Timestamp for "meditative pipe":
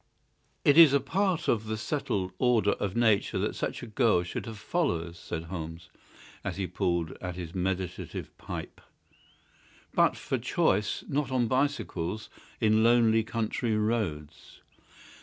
7.53-8.81